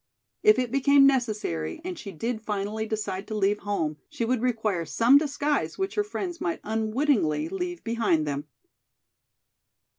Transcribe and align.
If 0.41 0.57
it 0.57 0.71
became 0.71 1.05
necessary 1.05 1.79
and 1.85 1.95
she 1.95 2.11
did 2.11 2.41
finally 2.41 2.87
decide 2.87 3.27
to 3.27 3.35
leave 3.35 3.59
home 3.59 3.97
she 4.09 4.25
would 4.25 4.41
require 4.41 4.83
some 4.83 5.19
disguise 5.19 5.77
which 5.77 5.93
her 5.93 6.03
friends 6.03 6.41
might 6.41 6.59
unwittingly 6.63 7.49
leave 7.49 7.83
behind 7.83 8.25
them. 8.25 8.45